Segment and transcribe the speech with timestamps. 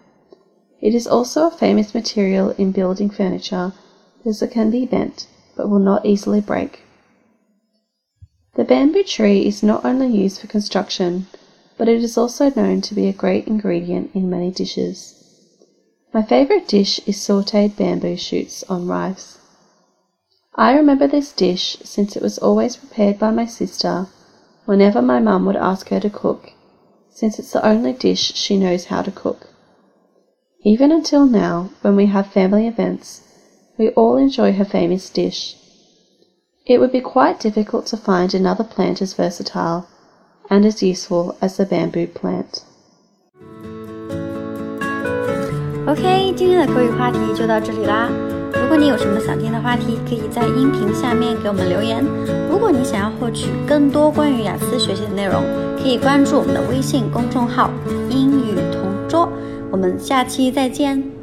[0.80, 3.72] It is also a famous material in building furniture
[4.18, 6.80] because it can be bent but will not easily break.
[8.54, 11.26] The bamboo tree is not only used for construction,
[11.76, 15.14] but it is also known to be a great ingredient in many dishes.
[16.12, 19.38] My favorite dish is sauteed bamboo shoots on rice.
[20.54, 24.08] I remember this dish since it was always prepared by my sister
[24.64, 26.52] whenever my mum would ask her to cook,
[27.10, 29.49] since it's the only dish she knows how to cook.
[30.63, 33.21] Even until now, when we have family events,
[33.77, 35.55] we all enjoy her famous dish.
[36.65, 39.85] It would be quite difficult to find another plant as versatile
[40.49, 42.63] and as useful as the bamboo plant.
[45.85, 48.09] OK，今天的口语话题就到这里啦。
[48.53, 52.03] 如果你有什么想听的话题，可以在音频下面给我们留言。
[52.49, 55.43] 如果你想要获取更多关于雅思学习的内容，
[55.77, 57.69] 可以关注我们的微信公众号“
[58.09, 58.48] 英语同桌”。
[59.70, 61.19] ”。我们下期再见。